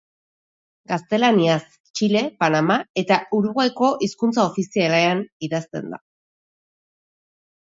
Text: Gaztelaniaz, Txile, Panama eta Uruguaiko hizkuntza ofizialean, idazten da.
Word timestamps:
Gaztelaniaz, 0.91 1.67
Txile, 1.99 2.23
Panama 2.43 2.77
eta 3.01 3.19
Uruguaiko 3.41 3.91
hizkuntza 4.07 4.47
ofizialean, 4.53 5.23
idazten 5.51 5.93
da. 5.95 6.01